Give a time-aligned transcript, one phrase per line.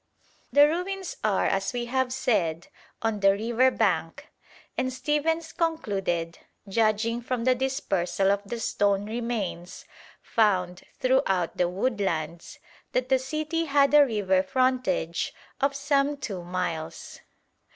[0.51, 2.69] The ruins are, as we have said,
[3.03, 4.29] on the river bank,
[4.75, 9.85] and Stephens concluded, judging from the dispersal of the stone remains
[10.23, 12.57] found throughout the woodlands,
[12.93, 17.19] that the city had a river frontage of some two miles.